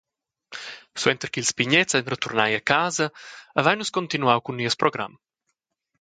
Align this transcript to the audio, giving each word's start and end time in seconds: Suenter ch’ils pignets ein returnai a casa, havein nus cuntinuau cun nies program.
Suenter 1.01 1.29
ch’ils 1.33 1.51
pignets 1.57 1.93
ein 1.97 2.09
returnai 2.11 2.51
a 2.59 2.61
casa, 2.69 3.07
havein 3.55 3.77
nus 3.79 3.93
cuntinuau 3.95 4.39
cun 4.43 4.55
nies 4.57 4.79
program. 4.81 5.13